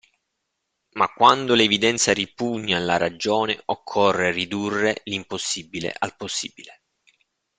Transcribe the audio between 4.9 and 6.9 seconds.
l'impossibile al possibile.